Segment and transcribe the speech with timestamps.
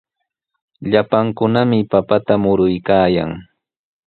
[0.91, 3.31] Llapankunami papata muruykaayan.